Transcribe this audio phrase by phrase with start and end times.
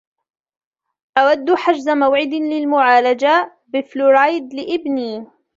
[1.17, 5.25] أود حجز موعد للمعالجة بالفلورايد لابني.